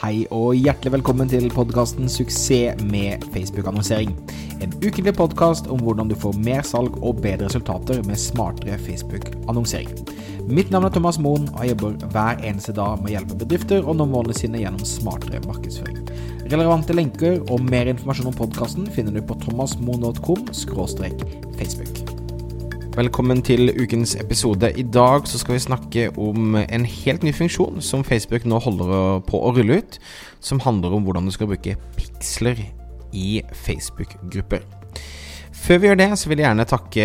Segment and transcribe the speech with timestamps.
[0.00, 4.14] Hei og hjertelig velkommen til podkasten 'Suksess med Facebook-annonsering'.
[4.62, 9.90] En ukentlig podkast om hvordan du får mer salg og bedre resultater med smartere Facebook-annonsering.
[10.48, 13.84] Mitt navn er Thomas Moen, og jeg jobber hver eneste dag med å hjelpe bedrifter
[13.84, 16.00] å nå målene sine gjennom smartere markedsføring.
[16.50, 20.48] Relevante lenker og mer informasjon om podkasten finner du på thomasmoen.com
[21.60, 22.09] facebook.
[23.00, 24.68] Velkommen til ukens episode.
[24.76, 29.22] I dag så skal vi snakke om en helt ny funksjon som Facebook nå holder
[29.24, 29.96] på å rulle ut,
[30.44, 32.60] som handler om hvordan du skal bruke piksler
[33.16, 34.79] i Facebook-grupper.
[35.70, 37.02] Før vi gjør det, så vil jeg gjerne takke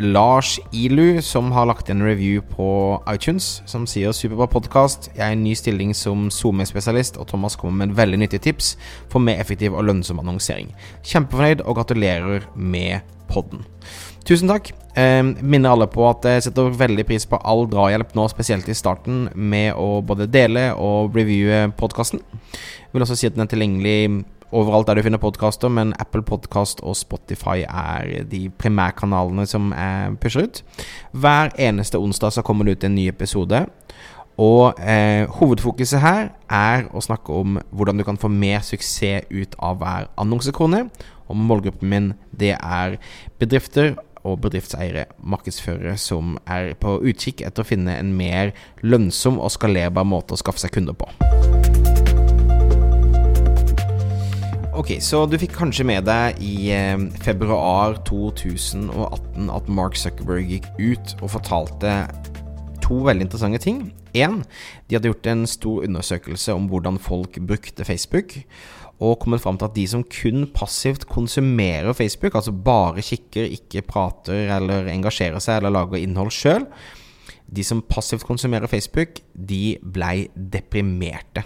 [0.00, 2.68] Lars Ilu, som har lagt en review på
[3.12, 5.10] iTunes, som sier 'superbra podkast'.
[5.16, 8.78] Jeg er i ny stilling som SoMe-spesialist, og Thomas kommer med en veldig nyttig tips
[9.10, 10.72] for mer effektiv og lønnsom annonsering.
[11.04, 13.66] Kjempefornøyd, og gratulerer med podden.
[14.24, 14.72] Tusen takk.
[14.96, 18.72] Eh, minner alle på at jeg setter veldig pris på all drahjelp nå, spesielt i
[18.72, 22.20] starten, med å både dele og reviewe podkasten.
[22.92, 26.82] Vil også si at den er tilgjengelig overalt der du finner podkaster, men Apple Podkast
[26.82, 30.62] og Spotify er de primærkanalene som jeg pusher ut.
[31.12, 33.64] Hver eneste onsdag så kommer det ut en ny episode.
[34.40, 39.56] Og eh, hovedfokuset her er å snakke om hvordan du kan få mer suksess ut
[39.58, 40.86] av hver annonsekrone.
[41.30, 42.96] Og målgruppen min, det er
[43.38, 49.52] bedrifter og bedriftseiere, markedsførere, som er på utkikk etter å finne en mer lønnsom og
[49.54, 51.08] skalerbar måte å skaffe seg kunder på.
[54.80, 60.70] Ok, så du fikk kanskje med deg i eh, februar 2018 at Mark Zuckerberg gikk
[60.78, 61.98] ut og fortalte
[62.80, 63.82] to veldig interessante ting.
[64.16, 64.38] Én,
[64.88, 68.38] de hadde gjort en stor undersøkelse om hvordan folk brukte Facebook
[68.96, 73.84] og kommet fram til at de som kun passivt konsumerer Facebook, altså bare kikker, ikke
[73.84, 76.70] prater eller engasjerer seg eller lager innhold sjøl,
[77.52, 81.44] de som passivt konsumerer Facebook, de blei deprimerte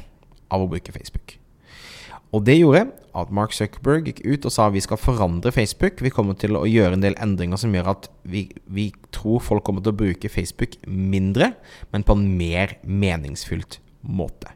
[0.54, 1.40] av å bruke Facebook.
[2.34, 6.02] Og det gjorde at Mark Zuckerberg gikk ut og sa vi skal forandre Facebook.
[6.02, 9.62] Vi kommer til å gjøre en del endringer som gjør at vi, vi tror folk
[9.66, 11.52] kommer til å bruke Facebook mindre,
[11.94, 14.50] men på en mer meningsfylt måte.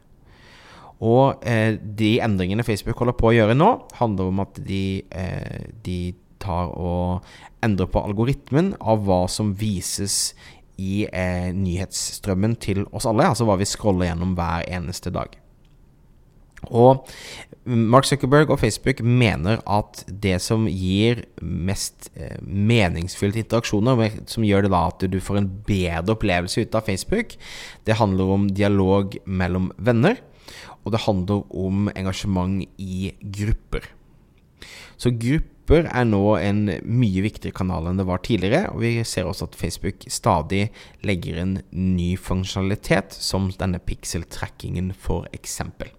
[0.99, 3.71] Og eh, de endringene Facebook holder på å gjøre nå,
[4.01, 4.83] handler om at de,
[5.15, 5.99] eh, de
[6.43, 7.23] tar og
[7.63, 10.33] endrer på algoritmen av hva som vises
[10.79, 15.39] i eh, nyhetsstrømmen til oss alle, altså hva vi scroller gjennom hver eneste dag.
[16.67, 17.05] Og
[17.69, 24.65] Mark Zuckerberg og Facebook mener at det som gir mest eh, meningsfylte interaksjoner, som gjør
[24.65, 27.37] det da at du får en bedre opplevelse ut av Facebook,
[27.85, 30.19] det handler om dialog mellom venner
[30.85, 33.85] og det handler om engasjement i grupper.
[34.99, 39.29] Så grupper er nå en mye viktigere kanal enn det var tidligere, og vi ser
[39.29, 40.65] også at Facebook stadig
[41.07, 44.91] legger en ny funksjonalitet, som denne pixel-trackingen
[45.31, 45.93] eksempel.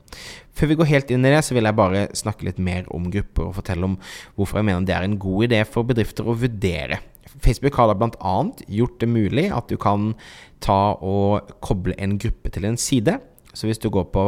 [0.53, 3.09] Før vi går helt inn i det, så vil jeg bare snakke litt mer om
[3.15, 3.97] grupper og fortelle om
[4.37, 7.01] hvorfor jeg mener det er en god idé for bedrifter å vurdere.
[7.41, 8.37] Facebook har da bl.a.
[8.69, 10.13] gjort det mulig at du kan
[10.61, 13.17] ta og koble en gruppe til en side.
[13.55, 14.25] Så hvis du går på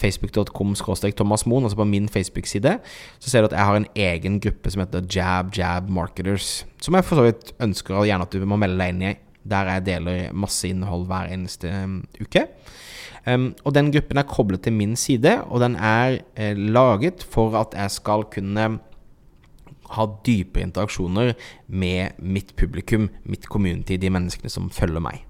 [0.00, 0.74] facebook.com
[1.16, 2.78] thomasmoen, altså på min Facebook-side,
[3.18, 6.66] så ser du at jeg har en egen gruppe som heter Jab Jab Marketers.
[6.82, 9.14] Som jeg for så vidt ønsker og gjerne at du må melde deg inn i.
[9.46, 12.48] Der jeg deler masse innhold hver eneste um, uke.
[13.26, 17.56] Um, og den gruppen er koblet til min side, og den er eh, laget for
[17.58, 18.68] at jeg skal kunne
[19.94, 21.32] ha dypere interaksjoner
[21.66, 25.22] med mitt publikum, mitt community, de menneskene som følger meg.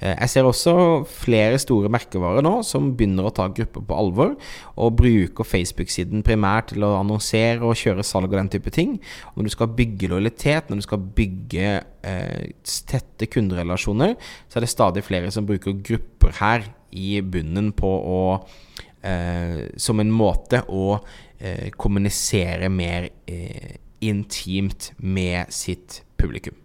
[0.00, 0.74] Eh, jeg ser også
[1.08, 4.34] flere store merkevarer nå som begynner å ta grupper på alvor,
[4.76, 8.96] og bruker Facebook-siden primært til å annonsere og kjøre salg og den type ting.
[9.36, 11.70] Når du skal bygge lojalitet, når du skal bygge
[12.06, 12.50] eh,
[12.90, 14.16] tette kunderelasjoner,
[14.48, 18.20] så er det stadig flere som bruker grupper her i bunnen på å
[19.04, 20.98] eh, Som en måte å
[21.38, 26.56] eh, kommunisere mer eh, intimt med sitt publikum.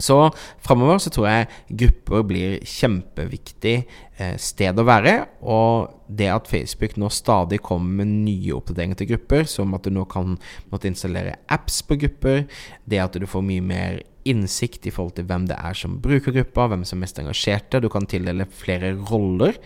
[0.00, 0.16] Så
[0.64, 1.50] framover så tror jeg
[1.84, 3.74] grupper blir kjempeviktig
[4.18, 5.14] eh, sted å være.
[5.46, 9.94] Og det at Facebook nå stadig kommer med nye oppdateringer til grupper, som at du
[9.94, 10.34] nå kan
[10.72, 12.44] måtte installere apps på grupper,
[12.84, 16.32] det at du får mye mer innsikt i forhold til hvem det er som bruker
[16.32, 19.58] gruppa, hvem som er mest engasjerte, du kan tildele flere roller,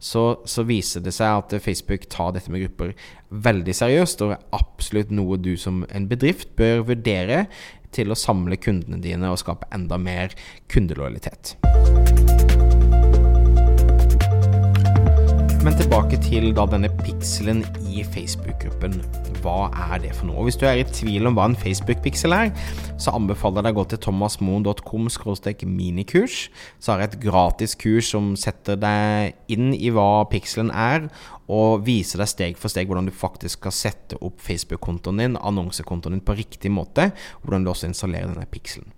[0.00, 2.94] så, så viser det seg at Facebook tar dette med grupper
[3.28, 7.44] veldig seriøst, og er absolutt noe du som en bedrift bør vurdere
[7.94, 10.34] til å samle kundene dine og skape enda mer
[10.72, 11.56] kundelojalitet.
[15.86, 17.60] Tilbake til da denne pikselen
[17.94, 18.96] i Facebook-gruppen.
[19.44, 20.40] Hva er det for noe?
[20.40, 22.50] Og Hvis du er i tvil om hva en Facebook-piksel er,
[22.98, 25.06] så anbefaler jeg deg å gå til thomasmoen.com
[25.70, 26.48] minikurs.
[26.82, 31.06] Så har jeg et gratis kurs som setter deg inn i hva pikselen er,
[31.46, 36.18] og viser deg steg for steg hvordan du faktisk skal sette opp Facebook-kontoen din, annonsekontoen
[36.18, 37.12] din, på riktig måte.
[37.44, 38.95] Hvordan du også installerer denne pikselen.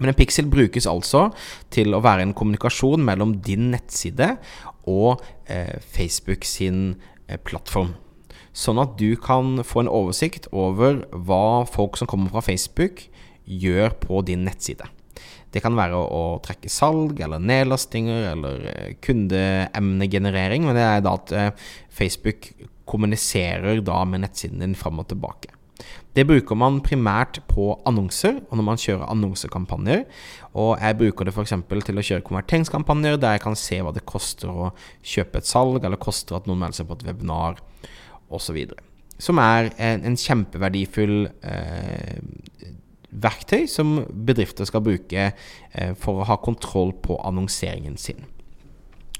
[0.00, 1.28] Men en pixel brukes altså
[1.74, 4.34] til å være en kommunikasjon mellom din nettside
[4.90, 6.96] og eh, Facebook sin
[7.28, 7.94] eh, plattform.
[8.54, 13.06] Sånn at du kan få en oversikt over hva folk som kommer fra Facebook,
[13.44, 14.86] gjør på din nettside.
[15.54, 21.14] Det kan være å, trekke salg eller nedlastinger eller eh, kundeemnegenerering, men det er da
[21.20, 22.50] at eh, Facebook
[22.90, 25.54] kommuniserer da med nettsiden din fram og tilbake.
[26.14, 30.04] Det bruker man primært på annonser, og når man kjører annonsekampanjer.
[30.54, 31.54] Og jeg bruker det f.eks.
[31.88, 34.70] til å kjøre konverteringskampanjer, der jeg kan se hva det koster å
[35.02, 37.58] kjøpe et salg, eller koster at noen melder seg på et webinar,
[38.30, 38.60] osv.
[39.18, 41.16] Som er en, en kjempeverdifull
[41.46, 42.22] eh,
[43.14, 48.22] verktøy som bedrifter skal bruke eh, for å ha kontroll på annonseringen sin.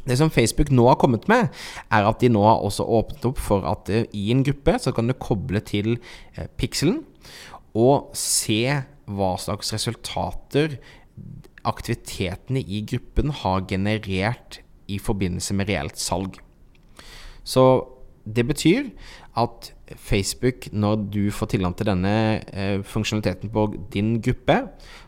[0.05, 1.49] Det som Facebook nå har kommet med,
[1.89, 4.93] er at de nå har også åpnet opp for at uh, i en gruppe så
[4.93, 5.97] kan du koble til
[6.37, 7.03] uh, pikselen
[7.75, 8.61] og se
[9.05, 10.79] hva slags resultater
[11.65, 16.39] aktivitetene i gruppen har generert i forbindelse med reelt salg.
[17.45, 17.65] Så
[18.25, 18.89] det betyr
[19.37, 24.57] at Facebook, når du får tilgang til denne eh, funksjonaliteten på din gruppe,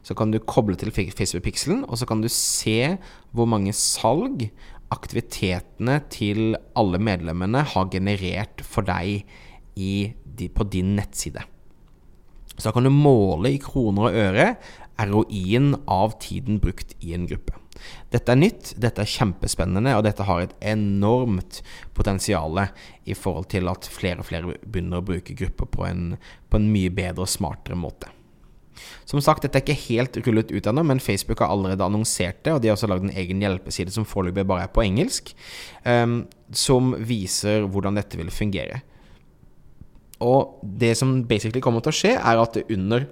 [0.05, 2.97] så kan du koble til Facebook-pikselen, og så kan du se
[3.33, 4.51] hvor mange salg
[4.97, 9.23] aktivitetene til alle medlemmene har generert for deg
[9.77, 9.93] i,
[10.57, 11.45] på din nettside.
[12.57, 14.49] Så da kan du måle i kroner og øre
[14.97, 17.59] ROI-en av tiden brukt i en gruppe.
[18.09, 21.61] Dette er nytt, dette er kjempespennende, og dette har et enormt
[21.97, 22.63] potensial
[23.05, 26.07] i forhold til at flere og flere begynner å bruke grupper på en,
[26.49, 28.16] på en mye bedre og smartere måte.
[29.09, 32.55] Som sagt, dette er ikke helt rullet ut ennå, men Facebook har allerede annonsert det,
[32.55, 35.33] og de har også lagd en egen hjelpeside som foreløpig bare er på engelsk,
[35.85, 38.83] um, som viser hvordan dette vil fungere.
[40.25, 43.07] Og det som basically kommer til å skje, er at under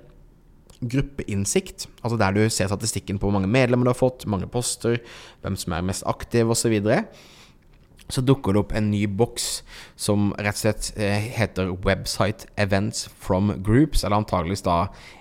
[0.84, 4.99] gruppeinnsikt, altså der du ser statistikken på hvor mange medlemmer du har fått, mange poster,
[5.44, 7.05] hvem som er mest aktiv osv., så, videre,
[8.12, 9.62] så dukker det opp en ny boks
[9.97, 14.77] som rett og slett eh, heter Website Events from Groups, eller antageligvis da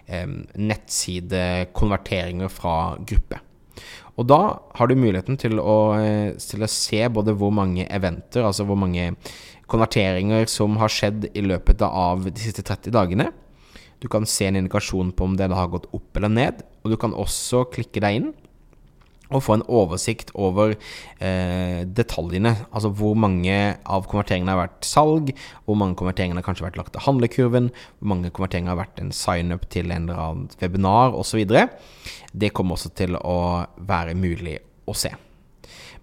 [0.05, 0.27] eh,
[0.59, 3.39] nettsidekonverteringer fra gruppe.
[4.19, 4.41] Og da
[4.77, 8.77] har du muligheten til å, eh, til å, se både hvor mange eventer, altså hvor
[8.77, 9.13] mange
[9.71, 13.31] konverteringer som har skjedd i løpet av de siste 30 dagene.
[14.03, 16.99] Du kan se en indikasjon på om det har gått opp eller ned, og du
[16.99, 18.33] kan også klikke deg inn
[19.37, 22.55] og få en oversikt over eh, detaljene.
[22.71, 25.33] Altså hvor mange av konverteringene har vært salg,
[25.65, 29.13] hvor mange konverteringer har kanskje vært lagt til handlekurven, hvor mange konverteringer har vært en
[29.15, 31.43] sign-up til en eller annen webinar osv.
[32.33, 33.37] Det kommer også til å
[33.77, 34.59] være mulig
[34.89, 35.13] å se.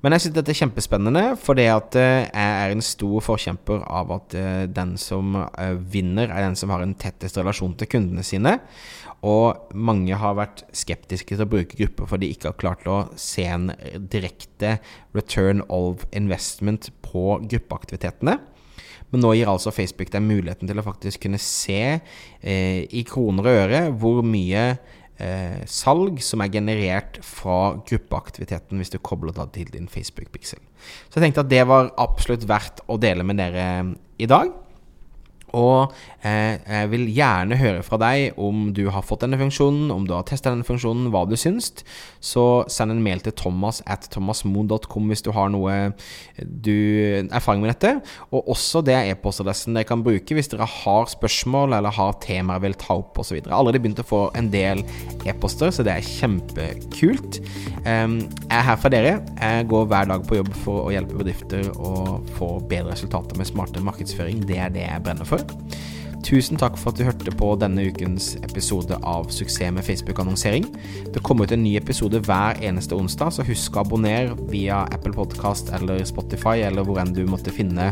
[0.01, 4.15] Men jeg syns dette er kjempespennende, fordi at eh, jeg er en stor forkjemper av
[4.17, 8.25] at eh, den som eh, vinner, er den som har en tettest relasjon til kundene
[8.25, 8.55] sine.
[9.29, 13.03] Og mange har vært skeptiske til å bruke grupper fordi de ikke har klart å
[13.21, 13.69] se en
[14.09, 14.79] direkte
[15.13, 18.39] return of investment på gruppeaktivitetene.
[19.11, 23.47] Men nå gir altså Facebook deg muligheten til å faktisk kunne se eh, i kroner
[23.51, 24.65] og øre hvor mye
[25.21, 30.63] eh, salg som er generert fra gruppeaktiviteten hvis du kobler det til din Facebook-pixel.
[31.09, 33.67] Så jeg tenkte at det var absolutt verdt å dele med dere
[34.21, 34.53] i dag.
[35.57, 35.93] Og
[36.27, 40.15] eh, jeg vil gjerne høre fra deg om du har fått denne funksjonen, om du
[40.17, 41.73] har testet denne funksjonen, hva du syns.
[42.21, 45.93] Så send en mail til thomas at thomasmoen.com hvis du har noe
[46.39, 46.75] du,
[47.31, 47.95] erfaring med dette.
[48.31, 52.63] Og også det er e-postadressen dere kan bruke hvis dere har spørsmål eller har temaer
[52.65, 53.39] vil ta opp osv.
[53.41, 54.85] Jeg har allerede begynt å få en del
[55.29, 57.41] e-poster, så det er kjempekult.
[57.85, 59.17] Um, jeg er her for dere.
[59.41, 63.49] Jeg går hver dag på jobb for å hjelpe bedrifter å få bedre resultater med
[63.49, 64.45] smarte markedsføring.
[64.49, 65.40] Det er det jeg brenner for.
[66.31, 70.67] Tusen takk for at du hørte på denne ukens episode av Suksess med Facebook-annonsering.
[71.15, 75.15] Det kommer ut en ny episode hver eneste onsdag, så husk å abonnere via Apple
[75.17, 77.89] Podcast eller Spotify, eller hvor enn du måtte finne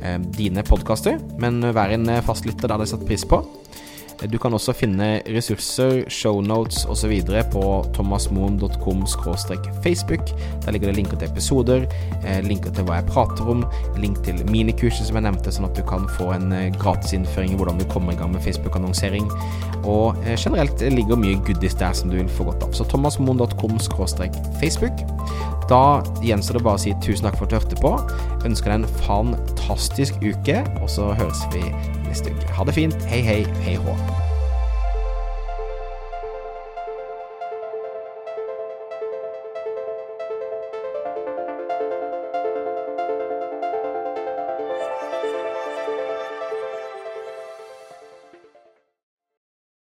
[0.00, 1.20] eh, dine podkaster.
[1.38, 3.44] Men vær en fastlytter, det hadde jeg satt pris på.
[4.24, 7.12] Du kan også finne ressurser, shownotes osv.
[7.52, 9.04] på thomasmoen.com
[9.84, 10.32] facebook.
[10.64, 11.86] Der ligger det linker til episoder,
[12.24, 13.64] eh, linker til hva jeg prater om,
[14.00, 17.52] link til minikurset som jeg nevnte, sånn at du kan få en eh, gratis innføring
[17.52, 19.28] i hvordan du kommer i gang med Facebook-annonsering.
[19.84, 22.72] Og generelt ligger mye goodies der som du vil få godt av.
[22.72, 23.76] Så thomasmoen.com
[24.60, 25.04] facebook.
[25.68, 27.92] Da gjenstår det bare å si tusen takk for at du hørte på.
[28.46, 31.64] Ønsker deg en fantastisk uke, og så høres vi
[32.08, 32.48] neste uke.
[32.56, 33.10] Ha det fint.
[33.10, 33.96] Hei, hei, hei hå.